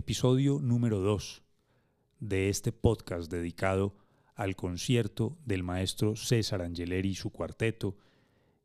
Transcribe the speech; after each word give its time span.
episodio 0.00 0.60
número 0.62 1.00
2 1.00 1.42
de 2.20 2.48
este 2.48 2.72
podcast 2.72 3.30
dedicado 3.30 3.94
al 4.34 4.56
concierto 4.56 5.36
del 5.44 5.62
maestro 5.62 6.16
César 6.16 6.62
Angeleri 6.62 7.10
y 7.10 7.14
su 7.14 7.28
cuarteto 7.28 7.98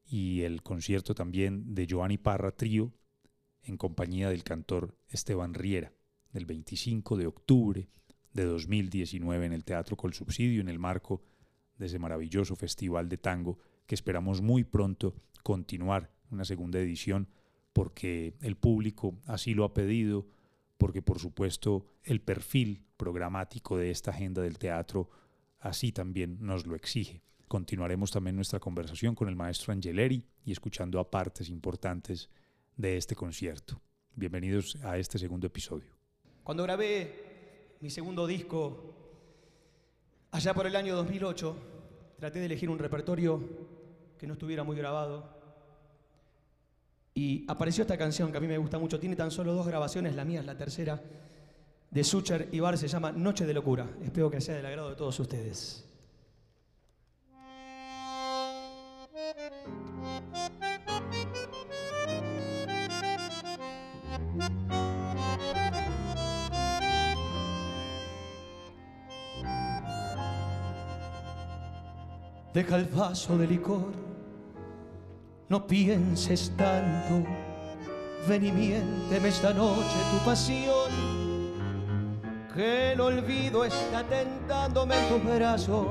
y 0.05 0.43
el 0.43 0.63
concierto 0.63 1.13
también 1.13 1.75
de 1.75 1.87
Giovanni 1.87 2.17
Parra 2.17 2.51
Trío 2.51 2.93
en 3.63 3.75
compañía 3.75 4.29
del 4.29 4.45
cantor 4.45 4.97
Esteban 5.09 5.53
Riera, 5.53 5.91
del 6.31 6.45
25 6.45 7.17
de 7.17 7.27
octubre 7.27 7.89
de 8.31 8.45
2019 8.45 9.45
en 9.45 9.51
el 9.51 9.65
Teatro 9.65 9.97
Col 9.97 10.13
Subsidio 10.13 10.61
en 10.61 10.69
el 10.69 10.79
marco 10.79 11.21
de 11.77 11.87
ese 11.87 11.99
maravilloso 11.99 12.55
festival 12.55 13.09
de 13.09 13.17
tango 13.17 13.59
que 13.87 13.95
esperamos 13.95 14.41
muy 14.41 14.63
pronto 14.63 15.13
continuar 15.43 16.13
una 16.31 16.45
segunda 16.45 16.79
edición 16.79 17.27
porque 17.73 18.37
el 18.39 18.55
público 18.55 19.19
así 19.25 19.53
lo 19.53 19.65
ha 19.65 19.73
pedido, 19.73 20.27
porque 20.77 21.01
por 21.01 21.19
supuesto 21.19 21.85
el 22.03 22.21
perfil 22.21 22.85
programático 22.97 23.77
de 23.77 23.91
esta 23.91 24.11
agenda 24.11 24.41
del 24.41 24.57
teatro 24.57 25.09
así 25.59 25.91
también 25.91 26.37
nos 26.41 26.65
lo 26.65 26.75
exige. 26.75 27.21
Continuaremos 27.47 28.11
también 28.11 28.35
nuestra 28.35 28.59
conversación 28.59 29.15
con 29.15 29.29
el 29.29 29.35
maestro 29.35 29.71
Angeleri 29.71 30.23
y 30.43 30.51
escuchando 30.51 30.99
a 30.99 31.09
partes 31.09 31.49
importantes 31.49 32.29
de 32.75 32.97
este 32.97 33.15
concierto. 33.15 33.81
Bienvenidos 34.15 34.77
a 34.83 34.97
este 34.97 35.19
segundo 35.19 35.47
episodio. 35.47 35.95
Cuando 36.43 36.63
grabé 36.63 37.77
mi 37.81 37.89
segundo 37.89 38.25
disco, 38.25 38.93
allá 40.31 40.53
por 40.53 40.67
el 40.67 40.75
año 40.75 40.95
2008, 40.95 41.57
traté 42.17 42.39
de 42.39 42.45
elegir 42.45 42.69
un 42.69 42.79
repertorio 42.79 43.41
que 44.17 44.27
no 44.27 44.33
estuviera 44.33 44.63
muy 44.63 44.77
grabado. 44.77 45.34
Y 47.17 47.45
apareció 47.47 47.83
esta 47.83 47.97
canción 47.97 48.29
que 48.29 48.37
a 48.37 48.41
mí 48.41 48.47
me 48.47 48.57
gusta 48.57 48.77
mucho. 48.77 48.99
Tiene 48.99 49.15
tan 49.15 49.31
solo 49.31 49.53
dos 49.53 49.65
grabaciones, 49.65 50.15
la 50.15 50.25
mía 50.25 50.41
es 50.41 50.45
la 50.45 50.57
tercera, 50.57 51.01
de 51.89 52.03
Sucher 52.03 52.49
y 52.51 52.59
Bar, 52.59 52.77
se 52.77 52.89
llama 52.89 53.13
Noche 53.13 53.45
de 53.45 53.53
Locura. 53.53 53.87
Espero 54.03 54.29
que 54.29 54.41
sea 54.41 54.55
del 54.55 54.65
agrado 54.65 54.89
de 54.89 54.97
todos 54.97 55.17
ustedes. 55.17 55.85
Deja 72.53 72.75
el 72.77 72.85
vaso 72.85 73.37
de 73.37 73.47
licor, 73.47 73.93
no 75.49 75.67
pienses 75.67 76.51
tanto, 76.57 77.27
ven 78.27 78.45
y 78.45 78.51
miénteme 78.51 79.29
esta 79.29 79.53
noche 79.53 79.95
tu 80.11 80.25
pasión, 80.25 80.91
que 82.53 82.93
el 82.93 83.01
olvido 83.01 83.65
está 83.65 84.03
tentándome 84.03 84.95
en 84.97 85.09
tus 85.09 85.23
brazos 85.23 85.87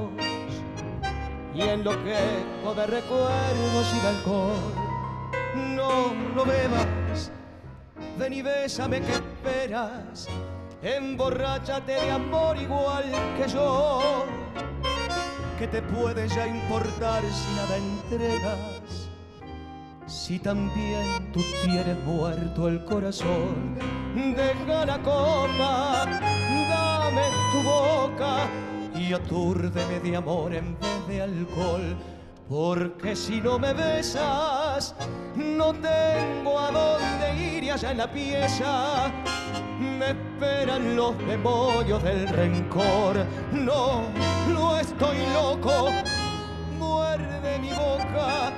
y 1.55 1.61
en 1.63 1.85
lo 1.85 1.93
que 2.03 2.15
de 2.15 2.87
recuerdos 2.87 3.95
y 3.97 4.01
de 4.01 4.09
alcohol. 4.09 4.75
No, 5.77 6.13
no 6.35 6.45
bebas, 6.45 7.31
ven 8.19 8.33
y 8.33 8.43
bésame 8.43 9.01
que 9.01 9.13
esperas, 9.13 10.29
emborráchate 10.83 11.93
de 11.93 12.11
amor 12.11 12.57
igual 12.57 13.05
que 13.37 13.49
yo 13.49 14.25
¿Qué 15.59 15.69
te 15.69 15.83
puede 15.83 16.27
ya 16.27 16.49
importar 16.49 17.23
si 17.23 17.55
nada 17.55 17.77
entregas? 17.77 19.04
Si 20.27 20.39
también 20.39 21.31
tú 21.35 21.43
tienes 21.63 22.03
muerto 22.03 22.67
el 22.67 22.83
corazón, 22.87 23.77
deja 24.15 24.87
la 24.87 24.99
copa, 25.03 26.07
dame 26.07 27.25
tu 27.53 27.63
boca 27.63 28.49
y 28.99 29.13
atúrdeme 29.13 30.01
de 30.01 30.17
amor 30.17 30.55
en 30.55 30.79
vez 30.81 31.09
de 31.09 31.21
alcohol. 31.21 31.95
Porque 32.49 33.15
si 33.15 33.43
no 33.43 33.59
me 33.59 33.75
besas, 33.75 34.95
no 35.37 35.75
tengo 35.75 36.59
a 36.59 36.71
dónde 36.71 37.57
ir 37.57 37.65
y 37.65 37.69
allá 37.69 37.91
en 37.91 37.99
la 37.99 38.11
pieza 38.11 39.13
me 39.79 40.13
esperan 40.13 40.97
los 40.97 41.19
demonios 41.27 42.03
del 42.03 42.27
rencor. 42.29 43.27
No, 43.53 44.05
no 44.49 44.79
estoy 44.79 45.19
loco, 45.35 45.91
muerde 46.79 47.59
mi 47.59 47.73
boca 47.73 48.55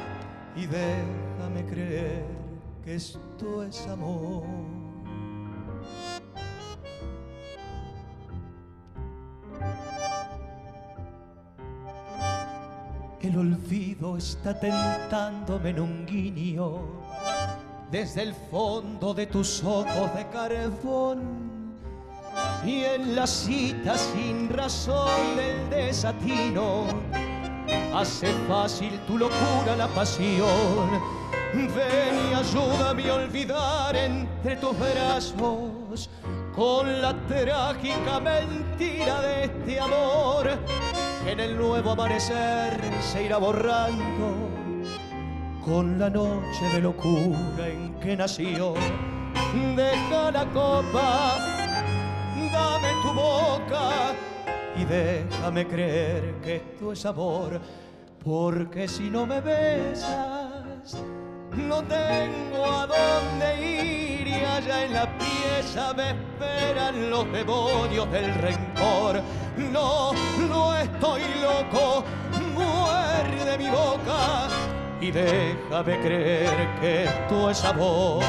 y 0.54 0.66
déjame 0.66 1.25
creer 1.66 2.24
que 2.84 2.94
esto 2.94 3.62
es 3.62 3.86
amor. 3.88 4.44
El 13.20 13.38
olvido 13.38 14.16
está 14.16 14.58
tentándome 14.58 15.70
en 15.70 15.80
un 15.80 16.06
guiño 16.06 16.78
desde 17.90 18.22
el 18.22 18.34
fondo 18.34 19.14
de 19.14 19.26
tus 19.26 19.64
ojos 19.64 20.14
de 20.14 20.28
carbón. 20.28 21.56
Y 22.64 22.84
en 22.84 23.16
la 23.16 23.26
cita 23.26 23.96
sin 23.98 24.48
razón 24.48 25.36
del 25.36 25.70
desatino, 25.70 26.84
hace 27.94 28.28
fácil 28.48 28.98
tu 29.06 29.18
locura 29.18 29.74
la 29.76 29.88
pasión. 29.88 31.25
Ven 31.54 32.30
y 32.30 32.34
ayúdame 32.34 33.08
a 33.08 33.14
olvidar 33.14 33.96
entre 33.96 34.56
tus 34.56 34.76
brazos 34.78 36.10
con 36.54 37.02
la 37.02 37.14
trágica 37.26 38.20
mentira 38.20 39.20
de 39.20 39.44
este 39.44 39.80
amor 39.80 40.50
que 41.24 41.32
en 41.32 41.40
el 41.40 41.56
nuevo 41.56 41.90
amanecer 41.92 42.80
se 43.00 43.24
irá 43.24 43.38
borrando 43.38 44.56
con 45.64 45.98
la 45.98 46.08
noche 46.08 46.64
de 46.72 46.80
locura 46.80 47.68
en 47.68 47.94
que 48.00 48.16
nació. 48.16 48.74
Deja 49.74 50.30
la 50.30 50.44
copa, 50.46 51.38
dame 52.52 52.88
tu 53.02 53.12
boca 53.12 54.14
y 54.76 54.84
déjame 54.84 55.66
creer 55.66 56.34
que 56.42 56.56
esto 56.56 56.92
es 56.92 57.04
amor, 57.06 57.60
porque 58.22 58.86
si 58.86 59.10
no 59.10 59.26
me 59.26 59.40
besas, 59.40 60.96
no 61.56 61.82
tengo 61.84 62.64
a 62.64 62.86
dónde 62.86 64.20
ir 64.20 64.26
y 64.26 64.34
allá 64.34 64.84
en 64.84 64.92
la 64.92 65.18
pieza 65.18 65.94
me 65.94 66.10
esperan 66.10 67.10
los 67.10 67.30
demonios 67.32 68.10
del 68.10 68.34
rencor. 68.34 69.22
No, 69.72 70.12
no 70.48 70.76
estoy 70.76 71.22
loco, 71.40 72.04
muerde 72.54 73.58
mi 73.58 73.68
boca 73.68 74.48
y 75.00 75.10
déjame 75.10 76.00
creer 76.00 76.80
que 76.80 77.04
esto 77.04 77.50
es 77.50 77.64
amor. 77.64 78.22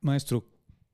Maestro, 0.00 0.44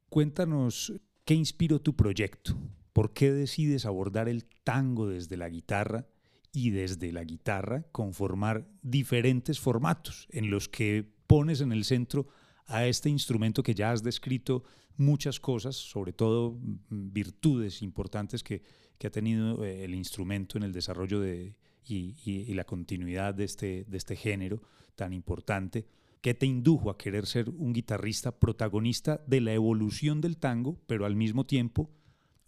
cuéntanos 0.08 0.92
qué 1.24 1.34
inspiró 1.34 1.78
tu 1.80 1.94
proyecto. 1.94 2.54
¿Por 2.92 3.12
qué 3.12 3.32
decides 3.32 3.86
abordar 3.86 4.28
el 4.28 4.44
tango 4.64 5.08
desde 5.08 5.36
la 5.36 5.48
guitarra 5.48 6.06
y 6.52 6.70
desde 6.70 7.12
la 7.12 7.24
guitarra 7.24 7.84
conformar 7.92 8.68
diferentes 8.82 9.58
formatos 9.58 10.28
en 10.30 10.50
los 10.50 10.68
que 10.68 11.08
pones 11.26 11.62
en 11.62 11.72
el 11.72 11.84
centro 11.84 12.28
a 12.66 12.86
este 12.86 13.08
instrumento 13.08 13.62
que 13.62 13.74
ya 13.74 13.90
has 13.90 14.02
descrito 14.02 14.64
muchas 14.96 15.40
cosas, 15.40 15.76
sobre 15.76 16.12
todo 16.12 16.52
mm, 16.52 17.12
virtudes 17.12 17.82
importantes 17.82 18.42
que, 18.42 18.62
ha 19.04 19.10
tenido 19.10 19.64
eh, 19.64 19.84
el 19.84 19.96
instrumento 19.96 20.56
en 20.56 20.62
el 20.62 20.72
desarrollo 20.72 21.18
de, 21.18 21.56
y, 21.84 22.54
la 22.54 22.62
continuidad 22.62 23.34
de 23.34 23.42
este, 23.42 23.84
de 23.88 23.96
este 23.96 24.14
género 24.14 24.62
tan 24.94 25.12
importante. 25.12 25.86
¿Qué 26.20 26.34
te 26.34 26.46
indujo 26.46 26.88
a 26.88 26.96
querer 26.96 27.26
ser 27.26 27.48
un 27.50 27.72
guitarrista 27.72 28.38
protagonista 28.38 29.20
de 29.26 29.40
la 29.40 29.52
evolución 29.54 30.20
del 30.20 30.36
tango, 30.36 30.80
pero 30.86 31.04
al 31.04 31.16
mismo 31.16 31.46
tiempo 31.46 31.90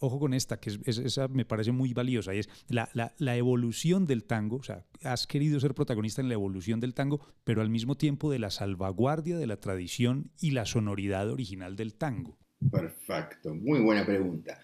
ojo 0.05 0.19
con 0.19 0.35
esta, 0.35 0.59
que 0.59 0.71
es, 0.85 0.99
esa 0.99 1.29
me 1.29 1.45
parece 1.45 1.73
muy 1.73 1.93
valiosa, 1.93 2.35
y 2.35 2.39
es 2.39 2.49
la, 2.69 3.37
evolución 3.37 4.07
del 4.07 4.25
tango, 4.25 4.57
o 4.57 4.63
sea, 4.63 4.85
has 5.03 5.27
querido 5.27 5.59
ser 5.61 5.75
protagonista 5.75 6.21
en 6.21 6.29
la 6.29 6.35
evolución 6.35 6.81
del 6.81 6.95
tango, 6.95 7.21
pero 7.45 7.63
al 7.63 7.71
mismo 7.71 7.97
tiempo 7.97 8.31
de 8.31 8.39
la 8.39 8.51
salvaguardia 8.51 9.37
de 9.39 9.47
la 9.47 9.57
tradición 9.57 10.31
y 10.41 10.53
la 10.53 10.67
sonoridad 10.67 11.31
original 11.31 11.77
del 11.77 11.95
tango. 11.95 12.39
Perfecto, 12.71 13.55
muy 13.55 13.81
buena 13.81 14.07
pregunta. 14.07 14.61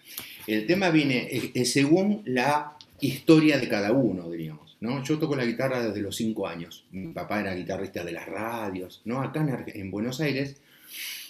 El 0.47 0.67
tema 0.67 0.91
viene 0.91 1.29
según 1.65 2.23
la 2.25 2.77
historia 3.01 3.59
de 3.59 3.69
cada 3.69 3.93
uno, 3.93 4.31
diríamos. 4.31 4.79
¿no? 4.81 5.03
Yo 5.05 5.19
toco 5.19 5.37
la 5.37 5.45
guitarra 5.45 5.83
desde 5.83 6.01
los 6.01 6.17
cinco 6.17 6.47
años. 6.47 6.87
Mi 6.91 7.13
papá 7.13 7.41
era 7.41 7.55
guitarrista 7.55 8.05
de 8.05 8.13
las 8.13 8.27
radios. 8.27 9.03
¿no? 9.05 9.21
Acá 9.21 9.47
en 9.67 9.91
Buenos 9.91 10.21
Aires 10.21 10.61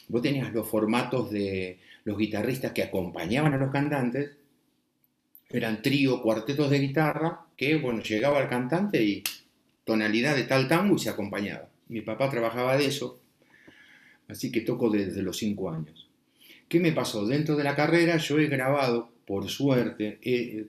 vos 0.08 0.22
tenías 0.22 0.52
los 0.52 0.68
formatos 0.68 1.30
de 1.30 1.78
los 2.04 2.18
guitarristas 2.18 2.72
que 2.72 2.82
acompañaban 2.82 3.54
a 3.54 3.58
los 3.58 3.70
cantantes, 3.70 4.30
eran 5.50 5.82
trío, 5.82 6.22
cuartetos 6.22 6.70
de 6.70 6.78
guitarra, 6.78 7.40
que 7.56 7.76
bueno, 7.76 8.02
llegaba 8.02 8.40
el 8.40 8.48
cantante 8.48 9.02
y 9.02 9.22
tonalidad 9.84 10.36
de 10.36 10.44
tal 10.44 10.68
tango 10.68 10.96
y 10.96 10.98
se 10.98 11.10
acompañaba. 11.10 11.68
Mi 11.88 12.02
papá 12.02 12.30
trabajaba 12.30 12.76
de 12.76 12.86
eso, 12.86 13.20
así 14.28 14.52
que 14.52 14.60
toco 14.60 14.90
desde 14.90 15.22
los 15.22 15.36
cinco 15.36 15.70
años. 15.70 16.08
¿Qué 16.68 16.78
me 16.78 16.92
pasó? 16.92 17.26
Dentro 17.26 17.56
de 17.56 17.64
la 17.64 17.74
carrera 17.74 18.16
yo 18.18 18.38
he 18.38 18.46
grabado, 18.46 19.10
por 19.26 19.48
suerte, 19.48 20.18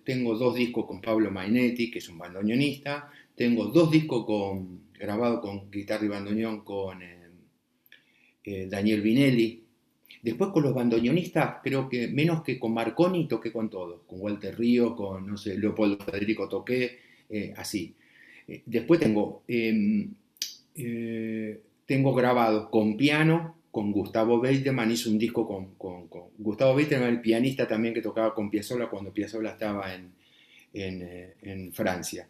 tengo 0.04 0.36
dos 0.36 0.56
discos 0.56 0.86
con 0.88 1.00
Pablo 1.00 1.30
Mainetti, 1.30 1.92
que 1.92 2.00
es 2.00 2.10
un 2.10 2.18
bandoneonista, 2.18 3.12
tengo 3.36 3.66
dos 3.66 3.92
discos 3.92 4.26
con, 4.26 4.82
grabados 4.94 5.42
con 5.42 5.72
guitarra 5.72 6.06
y 6.06 6.10
bandoneón 6.10 6.64
con 6.64 7.02
eh, 7.02 7.30
eh, 8.44 8.68
Daniel 8.70 9.02
Vinelli. 9.02 9.64
Después 10.22 10.52
con 10.52 10.64
los 10.64 10.74
bandoneonistas, 10.74 11.58
creo 11.64 11.90
que 11.90 12.08
menos 12.08 12.44
que 12.44 12.60
con 12.60 12.74
Marconi 12.74 13.28
toqué 13.28 13.52
con 13.52 13.70
todos, 13.70 14.02
con 14.08 14.22
Walter 14.22 14.58
Río, 14.58 14.96
con, 14.96 15.26
no 15.28 15.38
sé, 15.38 15.58
Leopoldo 15.58 15.98
Federico 16.04 16.48
toqué, 16.48 17.00
así. 17.56 17.96
después 18.66 19.00
tengo, 19.00 19.44
em, 19.48 20.14
tengo 21.86 22.14
grabado 22.14 22.70
con 22.70 22.98
piano, 22.98 23.56
con 23.72 23.92
Gustavo 23.94 24.40
Beiteman, 24.40 24.92
hizo 24.92 25.10
un 25.10 25.18
disco 25.18 25.48
con, 25.48 26.08
Gustavo 26.38 26.76
Beiteman, 26.76 27.10
el 27.10 27.22
pianista 27.22 27.68
también 27.68 27.94
que 27.94 28.02
tocaba 28.02 28.36
con 28.36 28.50
Piazzolla 28.50 28.90
cuando 28.90 29.14
Piazzolla 29.14 29.52
estaba 29.52 29.94
en, 29.96 30.12
eh, 30.74 31.70
Francia. 31.74 32.28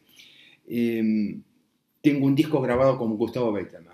Em, 0.68 1.42
tengo 2.02 2.28
un 2.28 2.36
disco 2.36 2.62
grabado 2.62 2.98
con 2.98 3.18
Gustavo 3.18 3.52
Beiteman. 3.52 3.91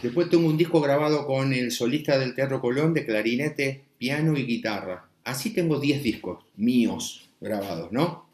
Después 0.00 0.30
tengo 0.30 0.48
un 0.48 0.56
disco 0.56 0.80
grabado 0.80 1.26
con 1.26 1.52
el 1.52 1.70
solista 1.70 2.18
del 2.18 2.34
Teatro 2.34 2.60
Colón 2.60 2.94
de 2.94 3.04
clarinete, 3.04 3.82
piano 3.98 4.36
y 4.36 4.44
guitarra. 4.44 5.08
Así 5.24 5.52
tengo 5.52 5.78
10 5.78 6.02
discos 6.02 6.44
míos 6.56 7.28
grabados, 7.40 7.92
¿no? 7.92 8.26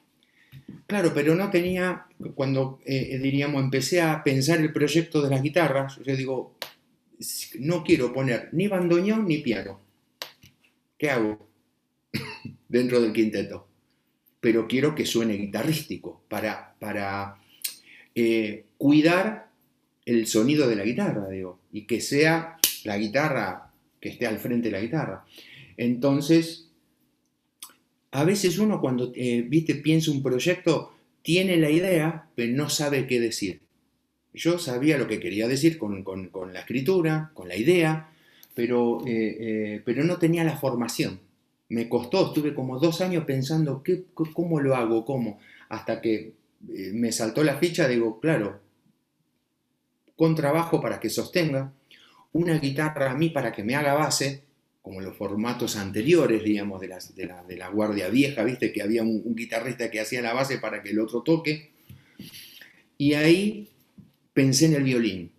Claro, 0.86 1.12
pero 1.14 1.34
no 1.34 1.50
tenía, 1.50 2.06
cuando 2.34 2.80
eh, 2.84 3.18
diríamos, 3.20 3.62
empecé 3.62 4.00
a 4.00 4.22
pensar 4.22 4.60
el 4.60 4.72
proyecto 4.72 5.20
de 5.20 5.30
las 5.30 5.42
guitarras, 5.42 6.00
yo 6.04 6.16
digo, 6.16 6.54
no 7.58 7.82
quiero 7.84 8.12
poner 8.12 8.48
ni 8.52 8.68
bandoneón 8.68 9.26
ni 9.26 9.38
piano. 9.38 9.80
¿Qué 10.96 11.10
hago? 11.10 11.46
Dentro 12.68 13.00
del 13.00 13.12
quinteto. 13.12 13.66
Pero 14.40 14.68
quiero 14.68 14.94
que 14.94 15.04
suene 15.04 15.34
guitarrístico 15.34 16.22
para, 16.28 16.74
para 16.78 17.36
eh, 18.14 18.64
cuidar 18.78 19.47
el 20.08 20.26
sonido 20.26 20.66
de 20.66 20.76
la 20.76 20.84
guitarra, 20.84 21.28
digo, 21.28 21.60
y 21.70 21.82
que 21.82 22.00
sea 22.00 22.56
la 22.84 22.96
guitarra 22.96 23.70
que 24.00 24.08
esté 24.08 24.26
al 24.26 24.38
frente 24.38 24.68
de 24.68 24.72
la 24.72 24.80
guitarra. 24.80 25.26
Entonces, 25.76 26.70
a 28.10 28.24
veces 28.24 28.58
uno 28.58 28.80
cuando, 28.80 29.12
eh, 29.14 29.44
viste, 29.46 29.74
piensa 29.74 30.10
un 30.10 30.22
proyecto, 30.22 30.94
tiene 31.20 31.58
la 31.58 31.70
idea, 31.70 32.26
pero 32.34 32.56
no 32.56 32.70
sabe 32.70 33.06
qué 33.06 33.20
decir. 33.20 33.60
Yo 34.32 34.58
sabía 34.58 34.96
lo 34.96 35.08
que 35.08 35.20
quería 35.20 35.46
decir 35.46 35.76
con, 35.76 36.02
la 36.54 36.60
escritura, 36.60 37.30
con 37.34 37.48
la 37.48 37.56
idea, 37.56 38.08
pero, 38.54 39.06
eh, 39.06 39.36
eh, 39.40 39.82
pero 39.84 40.04
no 40.04 40.16
tenía 40.16 40.42
la 40.42 40.56
formación. 40.56 41.20
Me 41.68 41.86
costó, 41.90 42.28
estuve 42.28 42.54
como 42.54 42.78
dos 42.78 43.02
años 43.02 43.26
pensando, 43.26 43.82
¿qué, 43.82 44.04
¿cómo 44.14 44.58
lo 44.60 44.74
hago? 44.74 45.04
¿Cómo? 45.04 45.38
Hasta 45.68 46.00
que 46.00 46.32
me 46.94 47.12
saltó 47.12 47.44
la 47.44 47.58
ficha, 47.58 47.86
digo, 47.86 48.20
claro, 48.20 48.67
con 50.18 50.34
trabajo 50.34 50.80
para 50.80 50.98
que 50.98 51.10
sostenga, 51.10 51.72
una 52.32 52.58
guitarra 52.58 53.12
a 53.12 53.14
mí 53.14 53.28
para 53.28 53.52
que 53.52 53.62
me 53.62 53.76
haga 53.76 53.94
base, 53.94 54.42
como 54.82 55.00
los 55.00 55.16
formatos 55.16 55.76
anteriores, 55.76 56.42
digamos, 56.42 56.80
de, 56.80 56.88
las, 56.88 57.14
de, 57.14 57.56
la, 57.56 57.68
guardia 57.68 58.08
vieja, 58.08 58.42
viste, 58.42 58.72
que 58.72 58.82
había 58.82 59.04
un, 59.04 59.36
guitarrista 59.36 59.88
que 59.92 60.00
hacía 60.00 60.20
la 60.20 60.34
base 60.34 60.58
para 60.58 60.82
que 60.82 60.90
el 60.90 60.98
otro 60.98 61.22
toque. 61.22 61.70
Y 62.98 63.14
ahí 63.14 63.68
pensé 64.34 64.66
en 64.66 64.74
el 64.74 64.82
violín. 64.82 65.30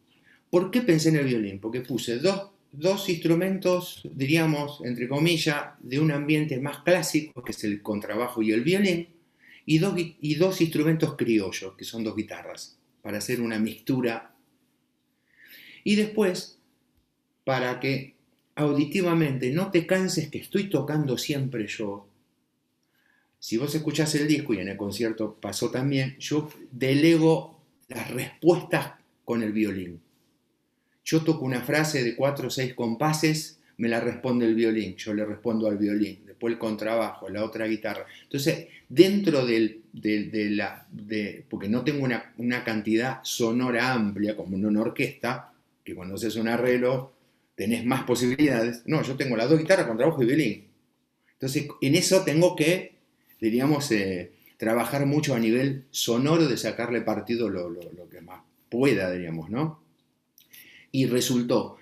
¿Por 0.49 0.71
qué 0.71 0.81
pensé 0.81 1.09
en 1.09 1.17
el 1.17 1.25
violín? 1.25 1.59
Porque 1.59 1.81
puse 1.81 2.19
dos, 2.19 3.09
instrumentos, 3.09 4.07
diríamos, 4.13 4.79
entre 4.85 5.09
comillas, 5.09 5.73
de 5.81 5.99
un 5.99 6.13
ambiente 6.13 6.57
más 6.61 6.83
clásico, 6.83 7.43
que 7.43 7.51
es 7.51 7.61
el 7.65 7.81
contrabajo 7.81 8.41
y 8.41 8.53
el 8.53 8.63
violín, 8.63 9.09
y 9.65 9.79
dos, 9.79 9.93
y 9.97 10.35
dos 10.35 10.61
instrumentos 10.61 11.17
criollos, 11.17 11.73
que 11.75 11.83
son 11.83 12.05
dos 12.05 12.15
guitarras, 12.15 12.77
para 13.01 13.17
hacer 13.17 13.41
una 13.41 13.59
mixtura. 13.59 14.35
Y 15.83 15.95
después, 15.95 16.57
para 17.43 17.79
que 17.79 18.15
auditivamente 18.55 19.51
no 19.51 19.71
te 19.71 19.85
canses 19.85 20.29
que 20.29 20.39
estoy 20.39 20.69
tocando 20.69 21.17
siempre 21.17 21.67
yo, 21.67 22.07
si 23.39 23.55
vos 23.55 23.73
escuchás 23.73 24.13
el 24.15 24.27
disco 24.27 24.53
y 24.53 24.59
en 24.59 24.67
el 24.67 24.77
concierto 24.77 25.37
pasó 25.39 25.71
también, 25.71 26.17
yo 26.19 26.49
delego 26.71 27.61
las 27.87 28.11
respuestas 28.11 28.93
con 29.23 29.43
el 29.43 29.53
violín. 29.53 30.01
Yo 31.05 31.21
toco 31.23 31.45
una 31.45 31.61
frase 31.61 32.03
de 32.03 32.15
cuatro 32.15 32.47
o 32.47 32.51
seis 32.51 32.73
compases, 32.73 33.59
me 33.77 33.87
la 33.87 34.01
responde 34.01 34.45
el 34.45 34.55
violín, 34.55 34.95
yo 34.97 35.13
le 35.13 35.23
respondo 35.23 35.67
al 35.67 35.77
violín, 35.77 36.19
después 36.25 36.53
el 36.53 36.59
contrabajo, 36.59 37.29
la 37.29 37.45
otra 37.45 37.65
guitarra. 37.65 38.05
Entonces, 38.23 38.67
dentro 38.89 39.45
del, 39.45 39.83
de, 39.93 40.49
la, 40.51 40.85
de, 40.91 41.45
porque 41.49 41.69
no 41.69 41.83
tengo 41.85 42.03
una, 42.03 42.33
una, 42.37 42.65
cantidad 42.65 43.21
sonora 43.23 43.93
amplia 43.93 44.35
como 44.35 44.57
en 44.57 44.65
una 44.65 44.81
orquesta, 44.81 45.53
que 45.89 45.95
cuando 45.95 46.15
haces 46.15 46.36
un 46.36 46.47
arreglo 46.47 47.13
tenés 47.56 47.86
más 47.86 48.03
posibilidades. 48.03 48.83
No, 48.86 49.01
yo 49.03 49.15
tengo 49.15 49.36
las 49.36 49.50
dos 49.50 49.59
guitarras, 49.59 49.88
contrabajo 49.88 50.24
y 50.24 50.25
violín. 50.27 50.68
Entonces, 51.33 51.68
en 51.81 51.95
eso 51.95 52.24
tengo 52.24 52.56
que, 52.56 52.95
diríamos, 53.41 53.91
eh, 53.91 54.31
trabajar 54.57 55.06
mucho 55.06 55.36
a 55.36 55.39
nivel 55.39 55.86
sonoro 55.89 56.47
de 56.47 56.57
sacarle 56.57 57.01
partido 57.01 57.50
lo, 57.50 57.77
que 58.09 58.21
más 58.21 58.41
pueda, 58.69 59.12
diríamos, 59.12 59.50
¿no? 59.50 59.81
Y 60.91 61.07
resultó. 61.07 61.77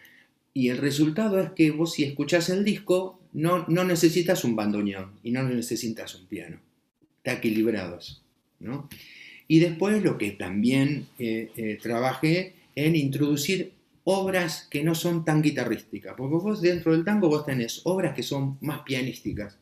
Y 0.54 0.70
el 0.70 0.78
resultado 0.78 1.40
es 1.40 1.52
que 1.52 1.72
vos 1.72 1.94
si 1.94 2.04
escuchás 2.04 2.50
el 2.50 2.64
disco, 2.64 3.20
no, 3.34 3.66
no 3.68 3.84
necesitas 3.84 4.44
un 4.44 4.56
bandoneón 4.56 5.12
y 5.22 5.32
no 5.32 5.44
necesitas 5.44 6.16
un 6.16 6.28
piano. 6.28 6.60
Está 7.18 7.34
equilibrados, 7.34 8.24
¿no? 8.60 8.90
Y 9.48 9.60
después 9.60 10.04
lo 10.04 10.18
que 10.18 10.32
también 10.32 11.08
eh, 11.20 11.52
eh, 11.56 11.78
trabajé 11.82 12.54
en 12.76 12.96
introducir 12.96 13.77
obras 14.10 14.68
que 14.72 14.86
no 14.86 14.96
son 14.96 15.26
tan 15.26 15.42
guitarrísticas, 15.42 16.16
porque 16.16 16.36
vos 16.36 16.62
dentro 16.62 16.94
del 16.94 17.04
tango 17.04 17.28
vos 17.28 17.46
tenés 17.46 17.82
obras 17.84 18.16
que 18.16 18.24
son 18.24 18.58
más 18.62 18.84
pianísticas. 18.84 19.60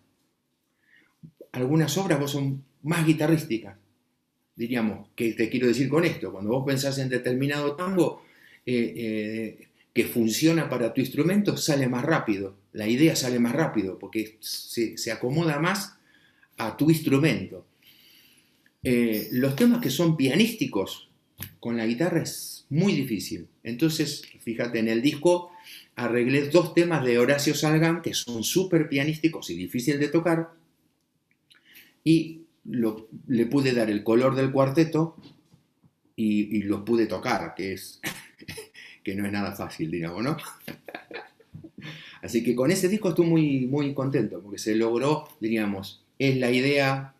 Algunas 1.51 1.97
obras 1.97 2.19
vos 2.19 2.29
son 2.29 2.63
más 2.83 3.07
guitarrística. 3.07 3.79
Diríamos, 4.55 5.09
¿qué 5.15 5.33
te 5.33 5.49
quiero 5.49 5.67
decir 5.67 5.89
con 5.89 6.05
esto? 6.05 6.31
Cuando 6.31 6.51
vos 6.51 6.63
pensás 6.63 6.99
en 6.99 7.09
determinado 7.09 7.75
tango 7.75 8.21
eh, 8.67 8.93
eh, 8.95 9.67
que 9.91 10.03
funciona 10.05 10.69
para 10.69 10.93
tu 10.93 11.01
instrumento, 11.01 11.57
sale 11.57 11.87
más 11.87 12.05
rápido. 12.05 12.55
La 12.73 12.87
idea 12.87 13.15
sale 13.15 13.39
más 13.39 13.53
rápido 13.53 13.97
porque 13.97 14.37
se, 14.41 15.11
acomoda 15.11 15.57
más 15.57 15.97
a 16.57 16.77
tu 16.77 16.91
instrumento. 16.91 17.65
Eh, 18.83 19.27
los 19.31 19.55
temas 19.55 19.81
que 19.81 19.89
son 19.89 20.15
pianísticos 20.15 21.09
con 21.59 21.77
la 21.77 21.87
guitarra 21.87 22.21
es 22.21 22.55
muy 22.69 22.93
difícil. 22.93 23.47
Entonces, 23.63 24.23
fíjate, 24.45 24.79
en 24.79 24.87
el 24.87 25.01
disco 25.01 25.51
arreglé 25.95 26.49
dos 26.49 26.73
temas 26.73 27.03
de 27.03 27.17
Horacio 27.17 27.55
Salgan 27.55 28.01
que 28.01 28.13
son 28.13 28.43
súper 28.43 28.87
pianísticos 28.87 29.49
y 29.49 29.55
difíciles 29.55 29.99
de 29.99 30.07
tocar. 30.07 30.51
Y 32.03 32.43
le 33.27 33.45
pude 33.47 33.73
dar 33.73 33.89
el 33.89 34.03
color 34.03 34.35
del 34.35 34.51
cuarteto 34.51 35.17
y, 36.15 36.61
lo 36.63 36.85
pude 36.85 37.07
tocar, 37.07 37.53
que 37.55 37.73
es 37.73 37.99
que 39.03 39.15
no 39.15 39.25
es 39.25 39.31
nada 39.31 39.53
fácil, 39.53 39.91
digamos, 39.91 40.23
¿no? 40.23 40.37
Así 42.21 42.43
que 42.43 42.55
con 42.55 42.71
ese 42.71 42.87
disco 42.87 43.09
estoy 43.09 43.25
muy, 43.25 43.67
muy 43.67 43.93
contento, 43.93 44.41
porque 44.41 44.57
se 44.57 44.75
logró, 44.75 45.27
diríamos, 45.39 46.03
es 46.17 46.37
la 46.37 46.51
idea 46.51 47.13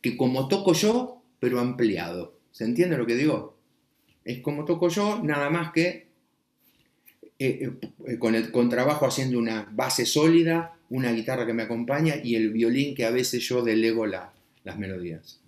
que 0.00 0.16
como 0.16 0.48
toco 0.48 0.72
yo, 0.72 1.22
pero 1.38 1.60
ampliado. 1.60 2.38
¿Se 2.50 2.64
entiende 2.64 2.98
lo 2.98 3.06
que 3.06 3.14
digo? 3.14 3.56
Es 4.24 4.40
como 4.40 4.64
toco 4.64 4.88
yo, 4.88 5.20
nada 5.22 5.48
más 5.50 5.72
que 5.72 6.08
eh, 7.38 7.70
eh, 8.06 8.18
con 8.18 8.34
el 8.34 8.52
contrabajo 8.52 9.06
haciendo 9.06 9.38
una 9.38 9.68
base 9.72 10.06
sólida, 10.06 10.76
una 10.88 11.12
guitarra 11.12 11.46
que 11.46 11.52
me 11.52 11.64
acompaña 11.64 12.14
y 12.22 12.36
el 12.36 12.50
violín 12.50 12.94
que 12.94 13.04
a 13.04 13.10
veces 13.10 13.42
yo 13.42 13.62
delego 13.62 14.06
la, 14.06 14.32
las 14.62 14.78
melodías. 14.78 15.40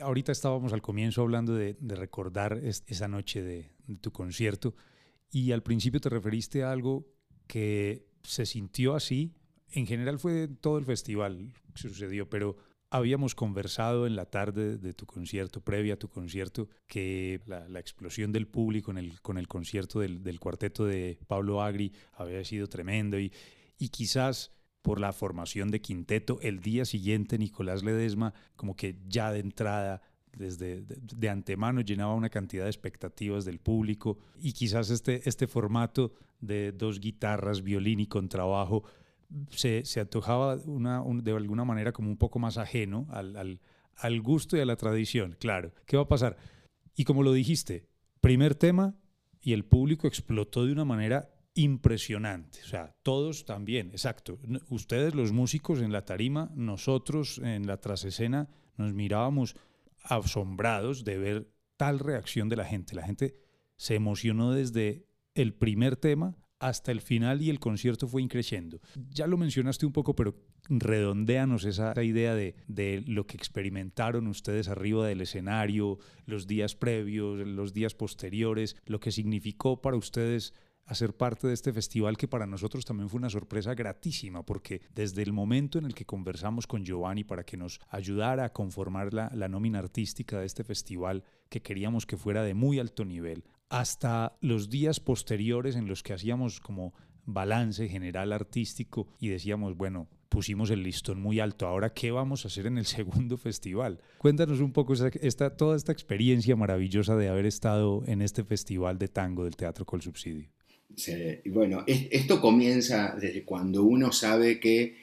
Ahorita 0.00 0.32
estábamos 0.32 0.72
al 0.72 0.82
comienzo 0.82 1.22
hablando 1.22 1.54
de, 1.54 1.76
recordar 1.80 2.60
esa 2.62 3.08
noche 3.08 3.42
de, 3.42 3.70
tu 4.00 4.12
concierto 4.12 4.74
y 5.30 5.52
al 5.52 5.62
principio 5.62 6.00
te 6.00 6.08
referiste 6.08 6.62
a 6.62 6.72
algo 6.72 7.06
que 7.46 8.06
se 8.22 8.46
sintió 8.46 8.94
así. 8.94 9.34
En 9.70 9.86
general 9.86 10.18
fue 10.18 10.48
todo 10.48 10.78
el 10.78 10.84
festival 10.84 11.52
que 11.74 11.88
sucedió, 11.88 12.28
pero 12.28 12.56
habíamos 12.90 13.34
conversado 13.34 14.06
en 14.06 14.16
la 14.16 14.26
tarde 14.26 14.78
de 14.78 14.94
tu 14.94 15.06
concierto, 15.06 15.60
previa 15.60 15.94
a 15.94 15.98
tu 15.98 16.08
concierto, 16.08 16.68
que 16.86 17.40
la, 17.46 17.78
explosión 17.78 18.32
del 18.32 18.48
público 18.48 18.92
con 19.22 19.38
el 19.38 19.48
concierto 19.48 20.00
del, 20.00 20.40
cuarteto 20.40 20.84
de 20.84 21.18
Pablo 21.26 21.62
Agri 21.62 21.92
había 22.12 22.44
sido 22.44 22.68
tremendo 22.68 23.18
y 23.18 23.30
quizás 23.90 24.52
por 24.82 25.00
la 25.00 25.12
formación 25.12 25.70
de 25.70 25.80
quinteto. 25.80 26.38
El 26.42 26.60
día 26.60 26.84
siguiente 26.84 27.38
Nicolás 27.38 27.82
Ledesma 27.82 28.34
como 28.56 28.76
que 28.76 28.96
ya 29.08 29.32
de 29.32 29.40
entrada 29.40 30.02
desde 30.36 30.82
de, 30.82 31.28
antemano 31.28 31.80
llenaba 31.80 32.14
una 32.14 32.30
cantidad 32.30 32.64
de 32.64 32.70
expectativas 32.70 33.44
del 33.44 33.58
público 33.58 34.18
y 34.38 34.52
quizás 34.52 34.90
este, 34.90 35.28
este 35.28 35.46
formato 35.46 36.12
de 36.40 36.72
dos 36.72 37.00
guitarras, 37.00 37.62
violín 37.62 38.00
y 38.00 38.06
contrabajo 38.06 38.84
se, 39.50 39.84
se 39.84 40.00
antojaba 40.00 40.56
una, 40.66 41.02
de 41.02 41.32
alguna 41.32 41.64
manera 41.64 41.92
como 41.92 42.10
un 42.10 42.16
poco 42.16 42.38
más 42.38 42.58
ajeno 42.58 43.06
al, 43.10 43.36
al, 43.36 43.60
al 43.96 44.20
gusto 44.22 44.56
y 44.56 44.60
a 44.60 44.66
la 44.66 44.76
tradición. 44.76 45.36
Claro, 45.38 45.72
¿qué 45.86 45.96
va 45.96 46.04
a 46.04 46.08
pasar? 46.08 46.36
Y 46.94 47.04
como 47.04 47.22
lo 47.22 47.32
dijiste, 47.32 47.86
primer 48.20 48.54
tema 48.54 48.96
y 49.40 49.52
el 49.52 49.64
público 49.64 50.06
explotó 50.06 50.66
de 50.66 50.72
una 50.72 50.84
manera 50.84 51.30
impresionante. 51.60 52.60
O 52.62 52.66
sea, 52.66 52.94
todos 53.02 53.44
también, 53.44 53.90
exacto. 53.90 54.38
Ustedes 54.68 55.14
los 55.14 55.32
músicos 55.32 55.80
en 55.80 55.92
la 55.92 56.04
tarima, 56.04 56.50
nosotros 56.54 57.38
en 57.38 57.66
la 57.66 57.78
trasescena 57.78 58.48
nos 58.76 58.94
mirábamos 58.94 59.56
asombrados 60.02 61.04
de 61.04 61.18
ver 61.18 61.52
tal 61.76 61.98
reacción 61.98 62.48
de 62.48 62.56
la 62.56 62.64
gente. 62.64 62.94
La 62.94 63.04
gente 63.04 63.36
se 63.76 63.94
emocionó 63.94 64.52
desde 64.52 65.06
el 65.34 65.52
primer 65.52 65.96
tema 65.96 66.34
hasta 66.58 66.92
el 66.92 67.00
final 67.00 67.42
y 67.42 67.50
el 67.50 67.60
concierto 67.60 68.08
fue 68.08 68.22
increciendo. 68.22 68.80
Ya 69.10 69.26
lo 69.26 69.36
mencionaste 69.36 69.84
un 69.84 69.92
poco, 69.92 70.14
pero 70.14 70.36
redondéanos 70.68 71.64
esa, 71.64 71.94
idea 72.02 72.34
de, 72.34 72.54
de, 72.68 73.02
lo 73.06 73.26
que 73.26 73.36
experimentaron 73.36 74.28
ustedes 74.28 74.68
arriba 74.68 75.06
del 75.06 75.22
escenario, 75.22 75.98
los 76.26 76.46
días 76.46 76.74
previos, 76.74 77.46
los 77.46 77.72
días 77.72 77.94
posteriores, 77.94 78.76
lo 78.84 79.00
que 79.00 79.10
significó 79.10 79.80
para 79.80 79.96
ustedes 79.96 80.54
a 80.90 80.94
ser 80.96 81.16
parte 81.16 81.46
de 81.46 81.54
este 81.54 81.72
festival 81.72 82.16
que 82.16 82.26
para 82.26 82.46
nosotros 82.46 82.84
también 82.84 83.08
fue 83.08 83.18
una 83.18 83.30
sorpresa 83.30 83.74
gratísima 83.74 84.44
porque 84.44 84.82
desde 84.92 85.22
el 85.22 85.32
momento 85.32 85.78
en 85.78 85.84
el 85.84 85.94
que 85.94 86.04
conversamos 86.04 86.66
con 86.66 86.84
Giovanni 86.84 87.22
para 87.22 87.44
que 87.44 87.56
nos 87.56 87.80
ayudara 87.90 88.46
a 88.46 88.52
conformar 88.52 89.14
la, 89.14 89.30
la 89.32 89.46
nómina 89.46 89.78
artística 89.78 90.40
de 90.40 90.46
este 90.46 90.64
festival 90.64 91.22
que 91.48 91.62
queríamos 91.62 92.06
que 92.06 92.16
fuera 92.16 92.42
de 92.42 92.54
muy 92.54 92.80
alto 92.80 93.04
nivel, 93.04 93.44
hasta 93.68 94.36
los 94.40 94.68
días 94.68 94.98
posteriores 94.98 95.76
en 95.76 95.86
los 95.86 96.02
que 96.02 96.12
hacíamos 96.12 96.58
como 96.58 96.92
balance 97.24 97.88
general 97.88 98.32
artístico 98.32 99.06
y 99.20 99.28
decíamos, 99.28 99.76
bueno, 99.76 100.08
pusimos 100.28 100.70
el 100.70 100.82
listón 100.82 101.22
muy 101.22 101.38
alto, 101.38 101.68
ahora 101.68 101.94
qué 101.94 102.10
vamos 102.10 102.44
a 102.44 102.48
hacer 102.48 102.66
en 102.66 102.78
el 102.78 102.86
segundo 102.96 103.36
festival. 103.36 104.00
Cuéntanos 104.18 104.58
un 104.58 104.72
poco 104.72 104.94
esta, 104.94 105.56
toda 105.56 105.76
esta 105.76 105.92
experiencia 105.92 106.56
maravillosa 106.56 107.14
de 107.14 107.28
haber 107.28 107.46
estado 107.46 108.02
en 108.06 108.22
este 108.22 108.42
festival 108.42 108.98
de 108.98 109.06
tango 109.06 109.44
del 109.44 109.54
Teatro 109.54 109.84
Col 109.84 110.02
Bueno, 111.46 111.84
esto 111.86 112.40
comienza 112.40 113.16
desde 113.18 113.44
cuando 113.44 113.84
uno 113.84 114.12
sabe 114.12 114.60
que, 114.60 114.82
eh, 114.82 114.96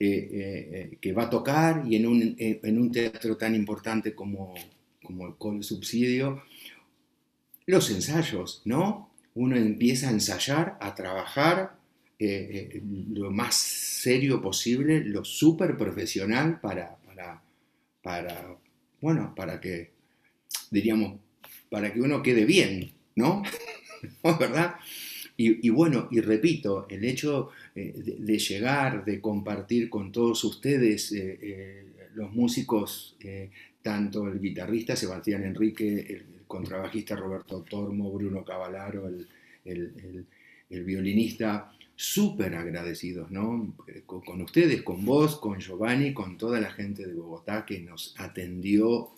eh, 0.00 0.98
que 1.00 1.12
va 1.12 1.24
a 1.24 1.30
tocar 1.30 1.84
y 1.86 1.96
en 1.96 2.06
un, 2.06 2.34
en 2.38 2.78
un 2.78 2.90
teatro 2.90 3.36
tan 3.36 3.54
importante 3.54 4.14
como, 4.14 4.54
como 5.02 5.26
el 5.26 5.34
Col 5.36 5.62
Subsidio, 5.62 6.42
los 7.66 7.90
ensayos, 7.90 8.62
¿no? 8.64 9.10
Uno 9.34 9.56
empieza 9.56 10.08
a 10.08 10.12
ensayar, 10.12 10.76
a 10.80 10.94
trabajar 10.94 11.76
eh, 12.18 12.80
lo 13.12 13.30
más 13.32 13.56
serio 13.56 14.40
posible, 14.40 15.00
lo 15.00 15.24
súper 15.24 15.76
profesional 15.76 16.60
para, 16.60 16.96
para, 17.04 17.42
para, 18.00 18.56
bueno, 19.00 19.34
para 19.34 19.60
que, 19.60 19.90
diríamos, 20.70 21.18
para 21.68 21.92
que 21.92 22.00
uno 22.00 22.22
quede 22.22 22.44
bien, 22.44 22.92
¿no? 23.16 23.42
¿Verdad? 24.38 24.76
Y, 25.44 25.70
bueno, 25.70 26.08
y 26.10 26.20
repito, 26.20 26.86
el 26.88 27.04
hecho 27.04 27.50
eh, 27.74 27.92
de, 28.18 28.38
llegar, 28.38 29.04
de 29.04 29.20
compartir 29.20 29.88
con 29.90 30.12
todos 30.12 30.44
ustedes, 30.44 31.14
los 32.14 32.32
músicos, 32.32 33.16
tanto 33.82 34.28
el 34.28 34.40
guitarrista 34.40 34.94
Sebastián 34.94 35.44
Enrique, 35.44 36.06
el, 36.08 36.24
contrabajista 36.52 37.16
Roberto 37.16 37.64
Tormo, 37.68 38.12
Bruno 38.12 38.44
Cavalaro, 38.44 39.08
el, 39.64 40.26
violinista, 40.68 41.72
súper 41.96 42.54
agradecidos, 42.54 43.30
¿no? 43.30 43.74
Con, 44.04 44.42
ustedes, 44.42 44.82
con 44.82 45.02
vos, 45.04 45.36
con 45.36 45.60
Giovanni, 45.60 46.12
con 46.12 46.36
toda 46.36 46.60
la 46.60 46.70
gente 46.70 47.06
de 47.06 47.14
Bogotá 47.14 47.64
que 47.64 47.80
nos 47.80 48.14
atendió 48.18 49.12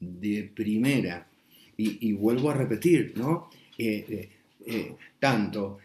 de 0.00 0.50
primera. 0.54 1.26
Y, 1.78 2.12
vuelvo 2.12 2.50
a 2.50 2.54
repetir, 2.54 3.14
¿no? 3.16 3.50
Eh, 3.78 3.86
eh, 3.86 4.06
eh, 4.10 4.28
tanto 5.18 5.78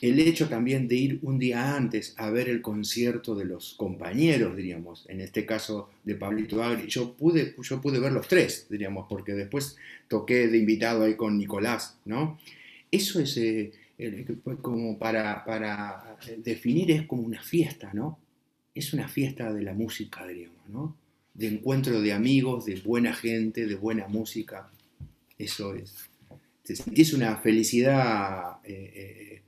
el 0.00 0.20
hecho 0.20 0.48
también 0.48 0.86
de 0.86 0.94
ir 0.94 1.18
un 1.22 1.38
día 1.38 1.74
antes 1.74 2.14
a 2.18 2.30
ver 2.30 2.48
el 2.48 2.62
concierto 2.62 3.34
de 3.34 3.44
los 3.44 3.74
compañeros, 3.74 4.56
diríamos, 4.56 5.04
en 5.08 5.20
este 5.20 5.44
caso 5.44 5.90
de 6.04 6.14
Pablito 6.14 6.62
Agri, 6.62 6.86
yo 6.88 7.14
pude, 7.14 7.54
yo 7.60 7.80
pude 7.80 7.98
ver 7.98 8.12
los 8.12 8.28
tres, 8.28 8.66
diríamos, 8.70 9.06
porque 9.08 9.32
después 9.32 9.76
toqué 10.06 10.46
de 10.48 10.58
invitado 10.58 11.04
ahí 11.04 11.16
con 11.16 11.36
Nicolás, 11.36 11.98
¿no? 12.04 12.38
Eso 12.90 13.20
es 13.20 13.36
eh, 13.36 13.72
como 14.62 14.98
para, 14.98 15.44
para 15.44 16.16
definir, 16.36 16.92
es 16.92 17.02
como 17.02 17.22
una 17.22 17.42
fiesta, 17.42 17.90
¿no? 17.92 18.18
Es 18.74 18.92
una 18.92 19.08
fiesta 19.08 19.52
de 19.52 19.62
la 19.62 19.74
música, 19.74 20.26
diríamos, 20.26 20.68
¿no? 20.68 20.96
De 21.34 21.48
encuentro 21.48 22.00
de 22.00 22.12
amigos, 22.12 22.66
de 22.66 22.76
buena 22.76 23.12
gente, 23.12 23.66
de 23.66 23.74
buena 23.74 24.06
música. 24.06 24.70
Eso 25.36 25.74
es. 25.74 26.08
Es 26.94 27.12
una 27.12 27.36
felicidad 27.36 28.58
eh, 28.64 28.92
eh, 28.94 29.42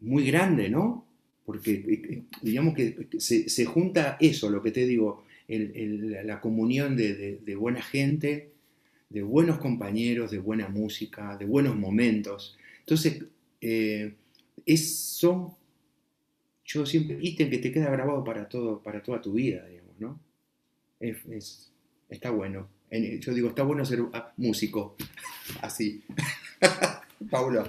muy 0.00 0.26
grande, 0.26 0.68
¿no? 0.68 1.06
Porque 1.44 1.72
eh, 1.72 2.02
eh, 2.08 2.22
digamos 2.42 2.74
que 2.74 3.08
se, 3.18 3.64
junta 3.64 4.16
eso, 4.20 4.50
lo 4.50 4.62
que 4.62 4.70
te 4.70 4.86
digo, 4.86 5.24
la 5.48 6.40
comunión 6.40 6.96
de, 6.96 7.56
buena 7.58 7.82
gente, 7.82 8.52
de 9.08 9.22
buenos 9.22 9.58
compañeros, 9.58 10.30
de 10.30 10.38
buena 10.38 10.68
música, 10.68 11.36
de 11.36 11.46
buenos 11.46 11.76
momentos. 11.76 12.56
Entonces, 12.80 13.24
eh, 13.60 14.14
eso, 14.64 15.58
yo 16.64 16.86
siempre, 16.86 17.18
ítem 17.20 17.50
que 17.50 17.58
te 17.58 17.72
queda 17.72 17.90
grabado 17.90 18.22
para, 18.22 18.48
todo, 18.48 18.80
para 18.80 19.02
toda 19.02 19.20
tu 19.20 19.32
vida, 19.32 19.66
digamos, 19.66 19.98
¿no? 19.98 20.20
Es, 21.00 21.72
está 22.08 22.30
bueno. 22.30 22.68
Yo 22.90 23.34
digo, 23.34 23.48
está 23.48 23.62
bueno 23.62 23.84
ser 23.84 24.00
ah, 24.12 24.32
músico, 24.36 24.96
así. 25.62 26.04
Paulo. 27.30 27.64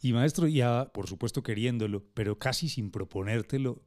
Y 0.00 0.12
maestro, 0.12 0.46
ya 0.46 0.90
por 0.92 1.08
supuesto 1.08 1.42
queriéndolo, 1.42 2.04
pero 2.14 2.38
casi 2.38 2.68
sin 2.68 2.90
proponértelo, 2.90 3.82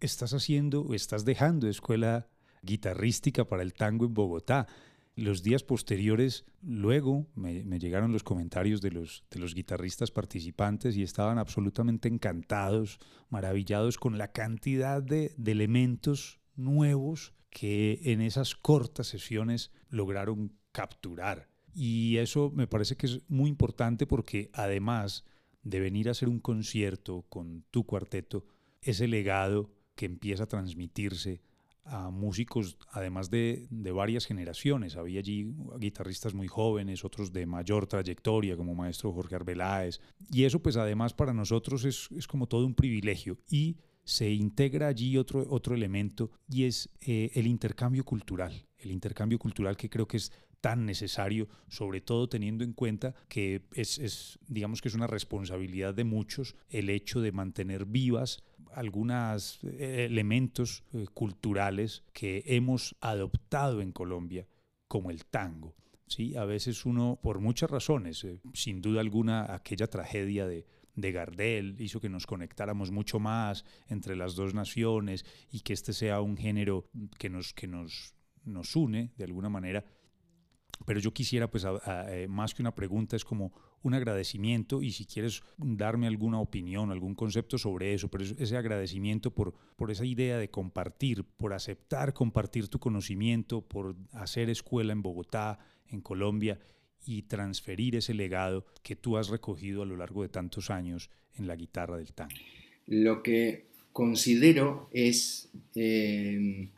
estás 0.00 0.32
haciendo 0.34 0.82
o 0.82 0.94
estás 0.94 1.24
dejando 1.24 1.68
escuela 1.68 2.28
guitarrística 2.62 3.46
para 3.46 3.62
el 3.62 3.74
tango 3.74 4.04
en 4.04 4.14
Bogotá. 4.14 4.66
Los 5.14 5.42
días 5.42 5.62
posteriores, 5.62 6.44
luego 6.60 7.26
me, 7.34 7.62
llegaron 7.78 8.12
los 8.12 8.22
comentarios 8.22 8.82
de 8.82 8.90
los, 8.90 9.24
de 9.30 9.40
los 9.40 9.54
guitarristas 9.54 10.10
participantes 10.10 10.96
y 10.96 11.02
estaban 11.02 11.38
absolutamente 11.38 12.08
encantados, 12.08 12.98
maravillados 13.30 13.96
con 13.96 14.18
la 14.18 14.32
cantidad 14.32 15.02
de, 15.02 15.32
de 15.38 15.52
elementos 15.52 16.38
nuevos 16.54 17.32
que 17.48 18.00
en 18.04 18.20
esas 18.20 18.54
cortas 18.54 19.06
sesiones 19.06 19.70
lograron 19.88 20.52
capturar 20.72 21.48
Y 21.72 22.18
eso 22.18 22.52
me 22.54 22.66
parece 22.66 22.96
que 22.96 23.06
es 23.06 23.22
muy 23.28 23.48
importante 23.48 24.06
porque 24.06 24.50
además 24.52 25.24
de 25.66 25.80
venir 25.80 26.06
a 26.08 26.12
hacer 26.12 26.28
un 26.28 26.38
concierto 26.38 27.24
con 27.28 27.64
tu 27.72 27.84
cuarteto, 27.84 28.44
ese 28.82 29.08
legado 29.08 29.68
que 29.96 30.06
empieza 30.06 30.44
a 30.44 30.46
transmitirse 30.46 31.42
a 31.84 32.10
músicos, 32.10 32.76
además 32.90 33.30
de, 33.30 33.66
de, 33.70 33.92
varias 33.92 34.26
generaciones. 34.26 34.96
Había 34.96 35.20
allí 35.20 35.52
guitarristas 35.78 36.34
muy 36.34 36.46
jóvenes, 36.46 37.04
otros 37.04 37.32
de 37.32 37.46
mayor 37.46 37.86
trayectoria, 37.86 38.56
como 38.56 38.74
maestro 38.74 39.12
Jorge 39.12 39.34
Arbeláez. 39.34 40.00
Y 40.30 40.44
eso, 40.44 40.60
pues 40.60 40.76
además 40.76 41.14
para 41.14 41.32
nosotros 41.32 41.84
es, 41.84 42.08
es 42.16 42.26
como 42.26 42.46
todo 42.46 42.66
un 42.66 42.74
privilegio. 42.74 43.38
Y 43.48 43.76
se 44.06 44.30
integra 44.30 44.86
allí 44.86 45.18
otro, 45.18 45.44
otro 45.50 45.74
elemento 45.74 46.30
y 46.48 46.64
es 46.64 46.88
eh, 47.00 47.32
el 47.34 47.48
intercambio 47.48 48.04
cultural. 48.04 48.66
El 48.78 48.92
intercambio 48.92 49.38
cultural 49.38 49.76
que 49.76 49.90
creo 49.90 50.06
que 50.06 50.18
es 50.18 50.32
tan 50.60 50.86
necesario, 50.86 51.48
sobre 51.68 52.00
todo 52.00 52.28
teniendo 52.28 52.64
en 52.64 52.72
cuenta 52.72 53.14
que 53.28 53.62
es, 53.74 53.98
es, 53.98 54.38
digamos 54.48 54.80
que 54.80 54.88
es 54.88 54.94
una 54.94 55.06
responsabilidad 55.06 55.94
de 55.94 56.04
muchos 56.04 56.56
el 56.68 56.90
hecho 56.90 57.20
de 57.20 57.32
mantener 57.32 57.86
vivas 57.86 58.42
algunos 58.76 59.58
eh, 59.64 60.04
elementos 60.04 60.84
eh, 60.92 61.06
culturales 61.14 62.04
que 62.12 62.42
hemos 62.46 62.94
adoptado 63.00 63.80
en 63.80 63.90
Colombia, 63.90 64.46
como 64.86 65.10
el 65.10 65.24
tango. 65.24 65.74
¿sí? 66.06 66.36
A 66.36 66.44
veces 66.44 66.84
uno, 66.84 67.18
por 67.22 67.40
muchas 67.40 67.70
razones, 67.70 68.22
eh, 68.24 68.38
sin 68.52 68.82
duda 68.82 69.00
alguna, 69.00 69.54
aquella 69.54 69.86
tragedia 69.86 70.46
de, 70.46 70.66
de 70.94 71.12
Gardel 71.12 71.76
hizo 71.78 72.00
que 72.00 72.10
nos 72.10 72.26
conectáramos 72.26 72.90
mucho 72.90 73.18
más 73.18 73.64
entre 73.88 74.14
las 74.14 74.34
dos 74.34 74.52
naciones 74.52 75.24
y 75.50 75.60
que 75.60 75.72
este 75.72 75.94
sea 75.94 76.20
un 76.20 76.36
género 76.36 76.90
que 77.18 77.30
nos, 77.30 77.54
que 77.54 77.66
nos, 77.66 78.14
nos 78.44 78.76
une 78.76 79.12
de 79.16 79.24
alguna 79.24 79.48
manera. 79.48 79.84
Pero 80.84 81.00
yo 81.00 81.12
quisiera, 81.12 81.50
pues, 81.50 81.66
más 82.28 82.54
que 82.54 82.62
una 82.62 82.74
pregunta, 82.74 83.16
es 83.16 83.24
como 83.24 83.52
un 83.82 83.94
agradecimiento 83.94 84.82
y 84.82 84.90
si 84.90 85.06
quieres 85.06 85.42
darme 85.58 86.06
alguna 86.06 86.40
opinión, 86.40 86.90
algún 86.90 87.14
concepto 87.14 87.56
sobre 87.56 87.94
eso, 87.94 88.08
pero 88.08 88.24
ese 88.24 88.56
agradecimiento 88.56 89.32
por, 89.32 89.54
por 89.76 89.90
esa 89.90 90.04
idea 90.04 90.38
de 90.38 90.50
compartir, 90.50 91.24
por 91.24 91.52
aceptar 91.52 92.12
compartir 92.12 92.68
tu 92.68 92.78
conocimiento, 92.78 93.62
por 93.62 93.96
hacer 94.12 94.50
escuela 94.50 94.92
en 94.92 95.02
Bogotá, 95.02 95.58
en 95.88 96.00
Colombia 96.00 96.58
y 97.04 97.22
transferir 97.22 97.94
ese 97.96 98.12
legado 98.14 98.66
que 98.82 98.96
tú 98.96 99.16
has 99.16 99.28
recogido 99.28 99.82
a 99.82 99.86
lo 99.86 99.96
largo 99.96 100.22
de 100.22 100.28
tantos 100.28 100.70
años 100.70 101.10
en 101.36 101.46
la 101.46 101.54
guitarra 101.54 101.96
del 101.96 102.12
tango. 102.12 102.34
Lo 102.86 103.22
que 103.22 103.66
considero 103.92 104.88
es... 104.92 105.48
Eh, 105.74 106.70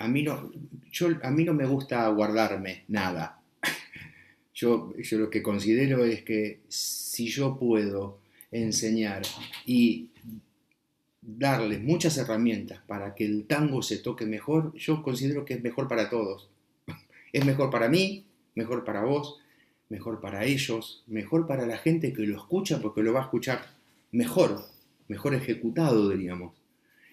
a, 0.00 0.08
mí 0.08 0.22
no, 0.22 0.50
yo, 0.90 1.08
a 1.22 1.30
mí 1.30 1.44
no 1.44 1.54
me 1.54 1.66
gusta 1.66 2.08
guardarme 2.08 2.84
nada 2.88 3.40
yo, 4.54 4.92
lo 5.12 5.30
que 5.30 5.42
considero 5.42 6.04
es 6.04 6.22
que 6.22 6.60
si 6.68 7.28
yo 7.28 7.58
puedo 7.58 8.18
enseñar 8.50 9.22
y 9.66 10.08
darles 11.22 11.82
muchas 11.82 12.16
herramientas 12.16 12.80
para 12.86 13.14
que 13.14 13.26
el 13.26 13.46
tango 13.46 13.82
se 13.82 13.98
toque 13.98 14.24
mejor, 14.24 14.74
yo 14.74 15.02
considero 15.02 15.44
que 15.44 15.54
es 15.54 15.62
mejor 15.62 15.86
para 15.86 16.10
todos. 16.10 16.48
Es 17.32 17.44
mejor 17.44 17.70
para 17.70 17.88
mí, 17.88 18.24
mejor 18.56 18.84
para 18.84 19.04
vos, 19.04 19.38
mejor 19.88 20.20
para 20.20 20.44
ellos, 20.44 21.04
mejor 21.06 21.46
para 21.46 21.64
la 21.64 21.78
gente 21.78 22.12
que 22.12 22.22
lo 22.22 22.36
escucha 22.36 22.80
porque 22.80 23.02
lo 23.02 23.12
va 23.12 23.20
a 23.20 23.24
escuchar 23.24 23.60
mejor, 24.10 24.64
mejor 25.06 25.34
ejecutado, 25.34 26.08
diríamos. 26.08 26.59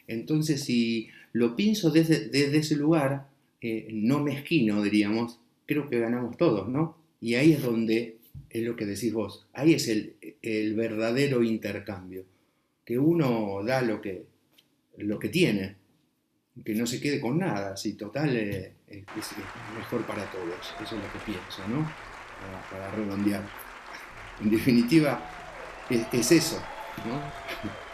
Entonces, 0.08 0.64
si 0.64 1.10
lo 1.34 1.56
pienso 1.56 1.92
desde, 1.92 2.58
ese 2.58 2.76
lugar, 2.76 3.28
eh, 3.62 3.90
no 3.92 4.20
mezquino, 4.24 4.82
diríamos, 4.82 5.40
creo 5.66 5.90
que 5.90 6.00
ganamos 6.00 6.38
todos, 6.38 6.70
¿no? 6.70 6.98
Y 7.20 7.36
ahí 7.36 7.52
es 7.54 7.62
donde 7.62 8.18
es 8.50 8.64
lo 8.64 8.76
que 8.76 8.86
decís 8.86 9.14
vos, 9.14 9.48
ahí 9.54 9.74
es 9.74 9.88
el, 9.90 10.16
verdadero 10.76 11.44
intercambio, 11.44 12.24
que 12.86 12.98
uno 12.98 13.62
da 13.64 13.82
lo 13.82 14.02
que, 14.02 14.26
lo 14.98 15.20
que 15.20 15.30
tiene, 15.30 15.76
que 16.64 16.74
no 16.74 16.88
se 16.88 17.02
quede 17.02 17.20
con 17.20 17.38
nada, 17.38 17.76
si 17.76 17.94
total 17.94 18.36
eh, 18.36 18.74
es, 18.88 19.06
mejor 19.78 20.06
para 20.06 20.32
todos, 20.32 20.74
eso 20.82 20.96
es 20.96 21.04
lo 21.04 21.12
que 21.12 21.20
pienso, 21.26 21.68
¿no? 21.68 21.92
Para, 22.72 22.92
redondear. 22.92 23.44
En 24.42 24.50
definitiva, 24.52 25.20
es, 25.90 26.06
es 26.14 26.32
eso, 26.32 26.64
¿no? 27.06 27.78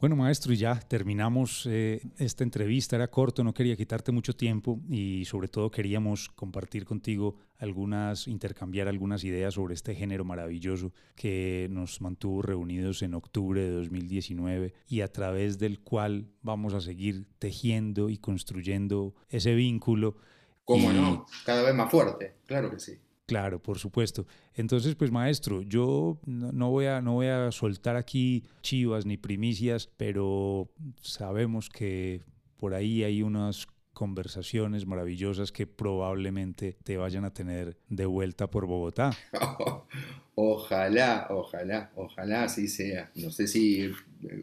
Bueno, 0.00 0.16
maestro, 0.16 0.54
y 0.54 0.56
ya 0.56 0.80
terminamos 0.80 1.66
eh, 1.66 2.00
esta 2.16 2.42
entrevista. 2.42 2.96
Era 2.96 3.08
corto, 3.08 3.44
no 3.44 3.52
quería 3.52 3.76
quitarte 3.76 4.12
mucho 4.12 4.34
tiempo 4.34 4.80
y 4.88 5.26
sobre 5.26 5.48
todo 5.48 5.70
queríamos 5.70 6.30
compartir 6.30 6.86
contigo 6.86 7.36
algunas, 7.58 8.26
intercambiar 8.26 8.88
algunas 8.88 9.24
ideas 9.24 9.52
sobre 9.52 9.74
este 9.74 9.94
género 9.94 10.24
maravilloso 10.24 10.94
que 11.14 11.68
nos 11.70 12.00
mantuvo 12.00 12.40
reunidos 12.40 13.02
en 13.02 13.12
octubre 13.12 13.60
de 13.60 13.72
2019 13.72 14.72
y 14.88 15.02
a 15.02 15.08
través 15.12 15.58
del 15.58 15.80
cual 15.80 16.30
vamos 16.40 16.72
a 16.72 16.80
seguir 16.80 17.26
tejiendo 17.38 18.08
y 18.08 18.16
construyendo 18.16 19.14
ese 19.28 19.54
vínculo. 19.54 20.16
¿Cómo 20.64 20.94
no? 20.94 21.26
Cada 21.44 21.62
vez 21.62 21.74
más 21.74 21.90
fuerte, 21.90 22.36
claro 22.46 22.70
que 22.70 22.80
sí. 22.80 22.98
Claro, 23.30 23.62
por 23.62 23.78
supuesto. 23.78 24.26
Entonces, 24.54 24.96
pues 24.96 25.12
maestro, 25.12 25.62
yo 25.62 26.18
no 26.26 26.68
voy 26.68 26.86
a, 26.86 27.00
no 27.00 27.12
voy 27.12 27.28
a 27.28 27.52
soltar 27.52 27.94
aquí 27.94 28.42
chivas 28.60 29.06
ni 29.06 29.18
primicias, 29.18 29.88
pero 29.96 30.68
sabemos 31.00 31.68
que 31.68 32.24
por 32.56 32.74
ahí 32.74 33.04
hay 33.04 33.22
unas 33.22 33.68
conversaciones 33.92 34.84
maravillosas 34.84 35.52
que 35.52 35.68
probablemente 35.68 36.76
te 36.82 36.96
vayan 36.96 37.24
a 37.24 37.32
tener 37.32 37.76
de 37.88 38.04
vuelta 38.04 38.50
por 38.50 38.66
Bogotá. 38.66 39.16
ojalá, 40.34 41.28
ojalá, 41.30 41.92
ojalá 41.94 42.42
así 42.42 42.66
sea. 42.66 43.12
No 43.14 43.30
sé 43.30 43.46
si 43.46 43.92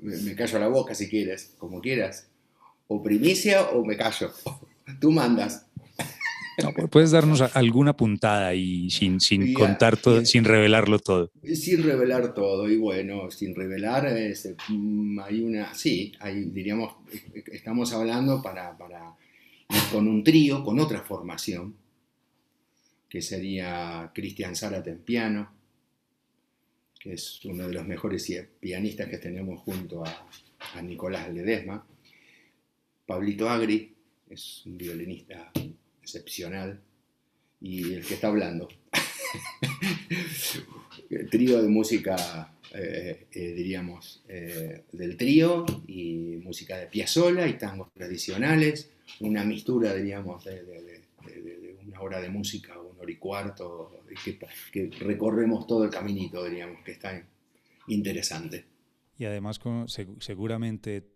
me 0.02 0.34
callo 0.34 0.60
la 0.60 0.70
boca 0.70 0.96
si 0.96 1.10
quieres, 1.10 1.56
como 1.58 1.82
quieras. 1.82 2.30
O 2.88 3.04
primicia 3.04 3.64
o 3.72 3.84
me 3.84 3.98
callo. 3.98 4.32
Tú 5.02 5.12
mandas. 5.12 5.67
No, 6.64 6.74
puedes 6.74 7.12
darnos 7.12 7.42
alguna 7.42 7.96
puntada 7.96 8.56
y 8.56 8.90
sin, 8.90 9.20
sin 9.20 9.54
contar 9.54 9.96
todo, 9.96 10.26
sin 10.26 10.44
revelarlo 10.44 10.98
todo. 10.98 11.32
Sin 11.44 11.84
revelar 11.84 12.34
todo, 12.34 12.68
y 12.68 12.78
bueno, 12.78 13.30
sin 13.30 13.54
revelar, 13.54 14.12
mm, 14.68 15.20
hay 15.20 15.42
una, 15.42 15.76
sí, 15.76 16.14
hay, 16.20 16.46
diríamos, 16.46 16.96
estamos 17.52 17.94
hablando 17.94 18.42
para, 18.42 18.76
para 18.76 19.16
con 19.92 20.08
un 20.08 20.24
trío, 20.24 20.64
con 20.64 20.80
otra 20.80 21.02
formación, 21.02 21.76
que 23.08 23.22
sería 23.22 24.12
Cristian 24.16 24.56
Zárate 24.56 24.90
en 24.90 25.00
piano, 25.00 25.52
que 27.00 27.14
es 27.14 27.46
uno 27.46 27.68
de 27.68 27.74
los 27.74 27.86
mejores 27.86 28.34
pianistas 28.60 29.10
que 29.10 29.20
tenemos 29.20 29.60
junto 29.62 30.04
a, 30.04 30.28
a 30.74 30.82
Nicolás 30.82 31.32
Ledesma, 31.32 31.86
Pablito 33.06 33.48
Agri, 33.48 33.94
es 34.28 34.66
un 34.66 34.78
violinista 34.78 35.52
excepcional 36.08 36.82
y 37.60 37.94
el 37.94 38.06
que 38.06 38.14
está 38.14 38.28
hablando. 38.28 38.68
trío 41.30 41.62
de 41.62 41.68
música, 41.68 42.54
eh, 42.74 43.28
eh, 43.32 43.54
diríamos, 43.54 44.24
eh, 44.28 44.86
del 44.92 45.18
trío 45.18 45.66
y 45.86 46.40
música 46.44 46.78
de 46.78 46.88
piazzola 46.88 47.48
y 47.48 47.58
tangos 47.58 47.92
tradicionales, 47.94 48.90
una 49.20 49.44
mistura, 49.44 49.94
diríamos, 49.94 50.44
de, 50.46 51.04
una 51.86 52.02
hora 52.02 52.22
de 52.22 52.30
música, 52.30 52.80
un 52.80 53.00
hora 53.00 53.12
y 53.12 53.16
cuarto, 53.16 54.02
que, 54.24 54.40
que, 54.72 54.90
recorremos 55.00 55.68
todo 55.68 55.84
el 55.84 55.90
caminito, 55.90 56.44
diríamos, 56.46 56.84
que 56.84 56.92
está 56.92 57.26
interesante. 57.88 58.66
Y 59.18 59.26
además, 59.26 59.60
seguramente 60.20 61.08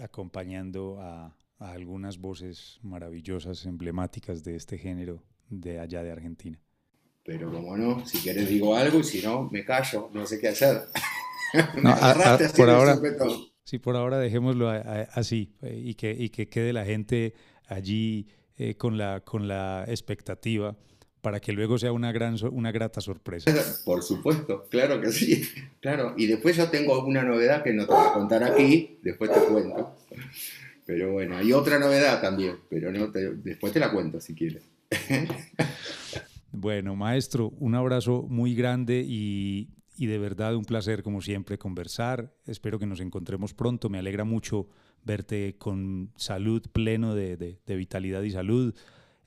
acompañando 0.00 0.98
a, 1.00 1.36
a 1.58 1.72
algunas 1.72 2.18
voces 2.18 2.78
maravillosas, 2.82 3.66
emblemáticas 3.66 4.44
de 4.44 4.56
este 4.56 4.78
género 4.78 5.22
de 5.48 5.80
allá 5.80 6.02
de 6.02 6.12
Argentina. 6.12 6.58
Pero 7.24 7.50
como 7.50 7.76
no, 7.76 8.06
si 8.06 8.18
quieres 8.18 8.48
digo 8.48 8.76
algo 8.76 9.00
y 9.00 9.04
si 9.04 9.22
no, 9.22 9.48
me 9.50 9.64
callo, 9.64 10.10
no 10.12 10.26
sé 10.26 10.38
qué 10.38 10.48
hacer. 10.48 10.82
por 12.56 12.70
ahora, 12.70 12.98
sí, 13.64 13.78
por 13.78 13.96
ahora 13.96 14.18
dejémoslo 14.18 14.70
así 14.70 15.54
eh, 15.62 15.80
y 15.84 15.94
que, 15.94 16.12
y 16.12 16.28
que 16.28 16.48
quede 16.48 16.72
la 16.72 16.84
gente 16.84 17.34
allí 17.66 18.28
eh, 18.56 18.76
con, 18.76 18.96
la, 18.96 19.20
con 19.20 19.48
la 19.48 19.84
expectativa 19.88 20.76
para 21.20 21.40
que 21.40 21.52
luego 21.52 21.76
sea 21.76 21.90
una, 21.90 22.12
gran, 22.12 22.36
una 22.52 22.70
grata 22.70 23.00
sorpresa. 23.00 23.52
Por 23.84 24.04
supuesto, 24.04 24.68
claro 24.70 25.00
que 25.00 25.10
sí, 25.10 25.42
claro. 25.80 26.14
Y 26.16 26.26
después 26.26 26.56
yo 26.56 26.70
tengo 26.70 27.04
una 27.04 27.24
novedad 27.24 27.64
que 27.64 27.72
no 27.72 27.84
te 27.84 27.92
voy 27.92 28.06
a 28.06 28.12
contar 28.12 28.44
aquí, 28.44 29.00
después 29.02 29.32
te 29.32 29.40
cuento. 29.40 29.96
Pero 30.86 31.12
bueno, 31.12 31.36
hay 31.36 31.52
otra 31.52 31.80
novedad 31.80 32.20
también, 32.22 32.58
pero 32.70 32.92
no 32.92 33.08
después 33.08 33.72
te 33.72 33.80
la 33.80 33.90
cuento 33.90 34.20
si 34.20 34.34
quieres. 34.34 34.70
bueno, 36.52 36.94
maestro, 36.94 37.50
un 37.58 37.74
abrazo 37.74 38.22
muy 38.28 38.54
grande 38.54 39.04
y, 39.06 39.68
de 39.98 40.18
verdad 40.18 40.54
un 40.54 40.64
placer 40.64 41.02
como 41.02 41.20
siempre 41.20 41.58
conversar. 41.58 42.32
Espero 42.46 42.78
que 42.78 42.86
nos 42.86 43.00
encontremos 43.00 43.52
pronto. 43.52 43.90
Me 43.90 43.98
alegra 43.98 44.22
mucho 44.22 44.68
verte 45.04 45.56
con 45.58 46.12
salud, 46.16 46.62
pleno 46.72 47.16
de, 47.16 47.58
vitalidad 47.66 48.22
y 48.22 48.30
salud. 48.30 48.72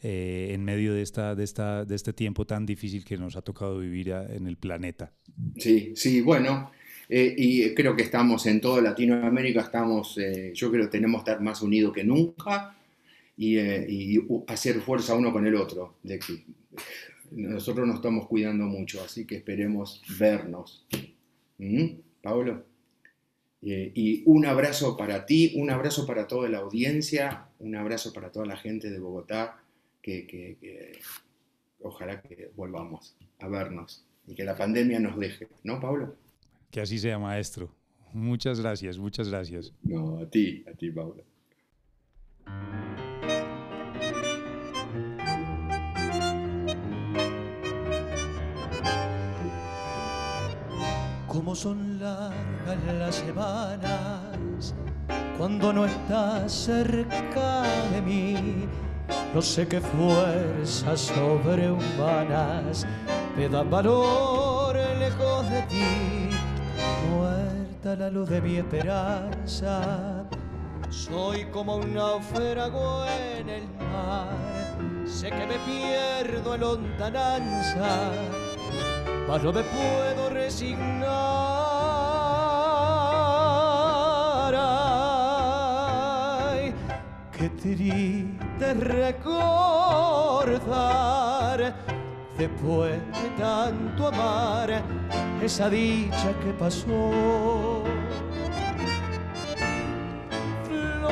Eh, 0.02 0.52
en 0.54 0.64
medio 0.64 0.94
de, 0.94 1.02
esta, 1.02 1.36
de, 1.36 1.44
esta, 1.44 1.84
de 1.84 1.94
este 1.94 2.14
tiempo 2.14 2.48
tan 2.48 2.66
difícil 2.66 3.04
que 3.04 3.18
nos 3.18 3.36
ha 3.36 3.42
tocado 3.42 3.80
vivir 3.80 4.12
en 4.12 4.48
el 4.48 4.56
planeta. 4.56 5.12
Sí, 5.58 5.92
sí, 5.94 6.22
bueno, 6.22 6.72
eh, 7.12 7.34
y 7.36 7.74
creo 7.74 7.96
que 7.96 8.04
estamos 8.04 8.46
en 8.46 8.62
toda 8.62 8.84
Latinoamérica, 8.84 9.62
estamos, 9.62 10.16
eh, 10.20 10.52
yo 10.54 10.70
creo 10.70 10.84
que 10.84 10.92
tenemos 10.92 11.24
que 11.24 11.32
estar 11.32 11.44
más 11.44 11.64
unidos 11.64 11.92
que 11.92 12.04
nunca 12.04 12.78
y, 13.36 13.58
eh, 13.58 14.22
hacer 14.48 14.80
fuerza 14.80 15.16
uno 15.16 15.34
con 15.34 15.48
el 15.48 15.56
otro. 15.56 15.96
De 16.04 16.20
nosotros 17.32 17.88
nos 17.88 17.96
estamos 17.98 18.28
cuidando 18.28 18.66
mucho, 18.66 19.04
así 19.04 19.26
que 19.26 19.38
esperemos 19.38 20.04
vernos. 20.20 20.86
¿Mm? 21.58 21.88
Pablo. 22.22 22.66
y 23.62 24.24
un 24.26 24.46
abrazo 24.46 24.96
para 24.96 25.26
ti, 25.26 25.54
un 25.56 25.70
abrazo 25.70 26.06
para 26.06 26.28
toda 26.28 26.48
la 26.48 26.60
audiencia, 26.60 27.48
un 27.60 27.76
abrazo 27.76 28.14
para 28.14 28.32
toda 28.32 28.46
la 28.46 28.56
gente 28.58 28.90
de 28.90 29.00
Bogotá, 29.00 29.62
que 30.02 31.00
ojalá 31.82 32.22
que 32.22 32.52
volvamos 32.56 33.16
a 33.40 33.48
vernos 33.48 34.06
y 34.28 34.36
que 34.36 34.44
la 34.44 34.56
pandemia 34.56 35.00
nos 35.00 35.18
deje, 35.20 35.48
¿no, 35.64 35.80
Pablo? 35.80 36.16
Que 36.72 36.82
así 36.82 37.00
sea, 37.00 37.18
maestro. 37.18 37.76
Muchas 38.14 38.60
gracias, 38.60 38.98
muchas 38.98 39.30
gracias. 39.30 39.74
No, 39.84 40.20
a 40.20 40.30
ti, 40.30 40.64
a 40.72 40.76
ti, 40.76 40.92
Paula. 40.92 41.24
Cómo 51.28 51.56
son 51.56 52.00
largas 52.00 52.94
las 52.96 53.16
semanas 53.16 54.76
cuando 55.38 55.72
no 55.74 55.86
estás 55.86 56.52
cerca 56.52 57.64
de 57.92 58.02
mí. 58.02 58.36
No 59.34 59.42
sé 59.42 59.68
qué 59.68 59.80
fuerzas 59.80 61.02
sobrehumanas 61.02 62.86
me 63.38 63.48
dan 63.48 63.70
valor 63.70 64.76
lejos 65.00 65.50
de 65.50 65.62
ti 65.64 66.39
muerta 67.10 67.96
la 67.96 68.10
luz 68.10 68.30
de 68.30 68.42
mi 68.42 68.58
esperanza. 68.58 70.26
Soy 70.90 71.46
como 71.46 71.76
un 71.78 71.94
náufrago 71.94 73.06
en 73.06 73.50
el 73.50 73.64
mar, 73.92 74.36
sé 75.06 75.30
que 75.30 75.46
me 75.46 75.60
pierdo 75.60 76.56
en 76.56 76.62
lontananza, 76.62 78.12
mas 79.28 79.44
no 79.44 79.54
me 79.54 79.62
puedo 79.62 80.30
resignar. 80.32 81.10
Ay, 86.52 86.74
qué 87.38 87.50
triste 87.50 88.74
recordar 88.74 90.00
después 92.38 93.00
de 93.22 93.30
tanto 93.38 94.08
amar 94.08 94.82
esa 95.42 95.70
dicha 95.70 96.34
que 96.44 96.52
pasó. 96.54 97.84
Flor 100.66 101.06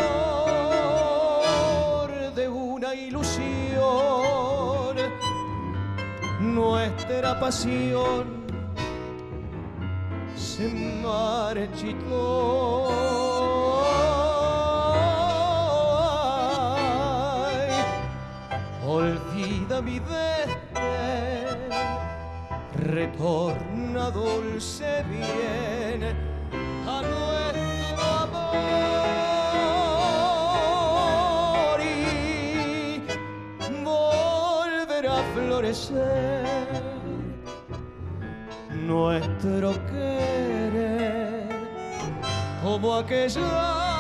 de 2.36 2.50
una 2.50 2.94
ilusión, 2.94 4.96
nuestra 6.40 7.40
pasión 7.40 8.46
se 10.36 10.68
marchitó. 11.04 12.88
olvida 18.88 19.82
mi 19.82 20.00
dulce 24.12 25.04
bien 25.10 26.16
a 26.88 27.02
nuestro 27.02 28.04
amor 31.68 31.80
y 31.82 33.02
volverá 33.84 35.20
a 35.20 35.24
florecer 35.34 36.68
nuestro 38.86 39.74
querer 39.88 41.50
como 42.64 42.96
aquella 42.96 43.97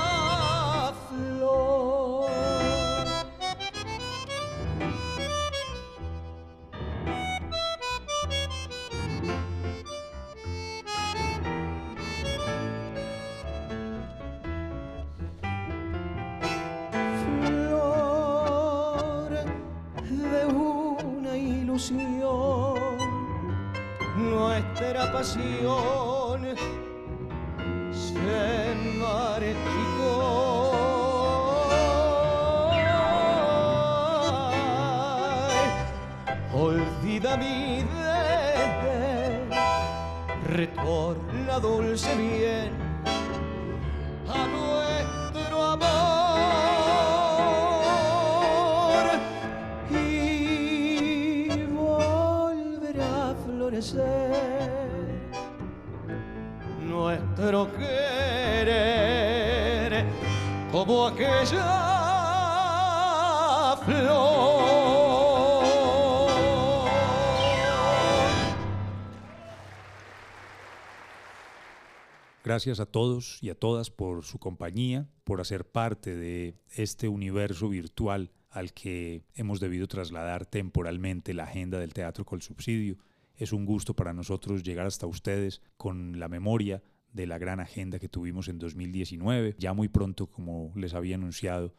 Gracias 72.47 72.79
a 72.79 72.85
todos 72.85 73.39
y 73.43 73.49
a 73.49 73.55
todas 73.55 73.91
por 73.91 74.23
su 74.23 74.39
compañía, 74.39 75.09
por 75.25 75.41
hacer 75.41 75.69
parte 75.69 76.15
de 76.15 76.55
este 76.69 77.09
universo 77.09 77.67
virtual 77.67 78.31
al 78.51 78.71
que 78.71 79.25
hemos 79.35 79.59
debido 79.59 79.85
trasladar 79.89 80.45
temporalmente 80.45 81.33
la 81.33 81.43
agenda 81.43 81.77
del 81.77 81.93
teatro 81.93 82.23
con 82.23 82.39
subsidio. 82.39 82.99
Es 83.35 83.51
un 83.51 83.65
gusto 83.65 83.97
para 83.97 84.13
nosotros 84.13 84.63
llegar 84.63 84.87
hasta 84.87 85.07
ustedes 85.07 85.61
con 85.75 86.21
la 86.21 86.29
memoria 86.29 86.81
de 87.11 87.27
la 87.27 87.37
gran 87.37 87.59
agenda 87.59 87.99
que 87.99 88.07
tuvimos 88.07 88.47
en 88.47 88.59
2019. 88.59 89.57
Ya 89.59 89.73
muy 89.73 89.89
pronto, 89.89 90.27
como 90.27 90.71
les 90.73 90.93
había 90.93 91.15
anunciado 91.15 91.75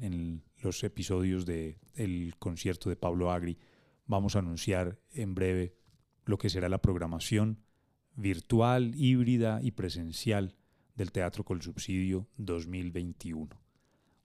en 0.00 0.44
los 0.58 0.84
episodios 0.84 1.46
del 1.46 2.36
concierto 2.38 2.90
de 2.90 2.94
Pablo 2.94 3.32
Agri, 3.32 3.58
vamos 4.06 4.36
a 4.36 4.38
anunciar 4.38 5.00
en 5.14 5.34
breve 5.34 5.74
lo 6.26 6.38
que 6.38 6.48
será 6.48 6.68
la 6.68 6.80
programación 6.80 7.58
virtual, 8.14 8.94
híbrida 8.94 9.60
y 9.62 9.72
presencial 9.72 10.54
del 10.94 11.12
Teatro 11.12 11.44
Col 11.44 11.62
Subsidio 11.62 12.28
2021. 12.36 13.48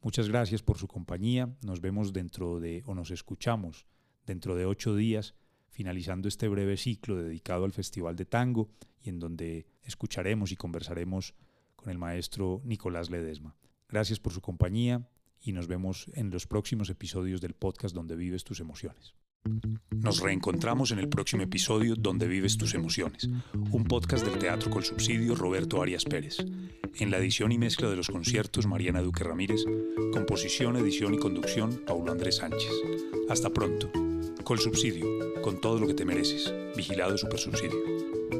Muchas 0.01 0.27
gracias 0.29 0.61
por 0.61 0.77
su 0.77 0.87
compañía. 0.87 1.55
Nos 1.63 1.81
vemos 1.81 2.13
dentro 2.13 2.59
de, 2.59 2.83
o 2.85 2.95
nos 2.95 3.11
escuchamos 3.11 3.87
dentro 4.25 4.55
de 4.55 4.65
ocho 4.65 4.95
días, 4.95 5.35
finalizando 5.69 6.27
este 6.27 6.47
breve 6.47 6.77
ciclo 6.77 7.15
dedicado 7.15 7.65
al 7.65 7.71
Festival 7.71 8.15
de 8.15 8.25
Tango 8.25 8.69
y 9.01 9.09
en 9.09 9.19
donde 9.19 9.67
escucharemos 9.83 10.51
y 10.51 10.55
conversaremos 10.55 11.33
con 11.75 11.89
el 11.89 11.97
maestro 11.97 12.61
Nicolás 12.65 13.09
Ledesma. 13.09 13.55
Gracias 13.87 14.19
por 14.19 14.33
su 14.33 14.41
compañía 14.41 15.07
y 15.39 15.53
nos 15.53 15.67
vemos 15.67 16.09
en 16.13 16.29
los 16.29 16.47
próximos 16.47 16.89
episodios 16.89 17.41
del 17.41 17.53
podcast 17.53 17.95
donde 17.95 18.15
vives 18.15 18.43
tus 18.43 18.59
emociones. 18.59 19.15
Nos 20.07 20.21
reencontramos 20.21 20.91
en 20.91 20.99
el 20.99 21.09
próximo 21.09 21.43
episodio 21.43 21.95
Donde 21.97 22.27
vives 22.27 22.57
tus 22.57 22.73
emociones, 22.73 23.29
un 23.71 23.83
podcast 23.83 24.25
del 24.25 24.39
Teatro 24.39 24.69
Col 24.69 24.85
Subsidio 24.85 25.35
Roberto 25.35 25.81
Arias 25.81 26.05
Pérez. 26.05 26.37
En 26.95 27.11
la 27.11 27.17
edición 27.17 27.51
y 27.51 27.57
mezcla 27.57 27.89
de 27.89 27.95
los 27.95 28.07
conciertos 28.07 28.67
Mariana 28.67 29.01
Duque 29.01 29.23
Ramírez, 29.23 29.65
composición, 30.13 30.77
edición 30.77 31.13
y 31.13 31.17
conducción 31.17 31.81
Paulo 31.85 32.11
Andrés 32.11 32.37
Sánchez. 32.37 32.71
Hasta 33.29 33.49
pronto. 33.49 33.91
Col 34.43 34.59
Subsidio, 34.59 35.05
con 35.41 35.59
todo 35.59 35.79
lo 35.79 35.87
que 35.87 35.93
te 35.93 36.05
mereces. 36.05 36.53
Vigilado 36.75 37.17
Super 37.17 37.39
Subsidio. 37.39 38.36